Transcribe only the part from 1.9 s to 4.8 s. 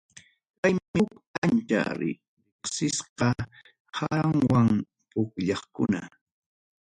riqsisqa aranway